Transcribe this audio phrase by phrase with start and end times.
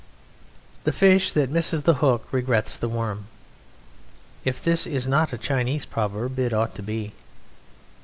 [0.83, 3.27] "The fish that misses the hook regrets the worm."
[4.43, 7.13] If this is not a Chinese proverb it ought to be.